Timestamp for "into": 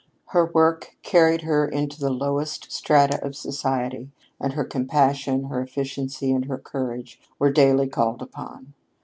1.69-1.99